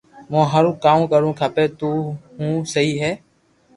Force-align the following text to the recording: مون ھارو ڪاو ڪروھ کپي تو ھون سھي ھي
مون 0.29 0.45
ھارو 0.51 0.71
ڪاو 0.83 1.01
ڪروھ 1.11 1.35
کپي 1.39 1.65
تو 1.79 1.89
ھون 2.37 2.53
سھي 2.73 2.87
ھي 3.01 3.11